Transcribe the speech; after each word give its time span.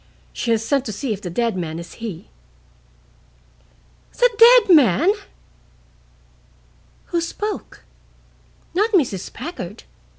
She 0.33 0.49
has 0.49 0.65
sent 0.65 0.83
to 0.85 0.91
see 0.91 1.13
if 1.13 1.21
the 1.21 1.29
dead 1.29 1.55
man 1.55 1.77
is 1.77 1.93
he." 2.01 2.29
"The 4.13 4.31
dead 4.65 4.75
man!" 4.75 5.11
Who 7.13 7.21
spoke? 7.21 7.83
Not 8.73 8.93
Mrs. 8.93 9.31
Packard! 9.31 9.83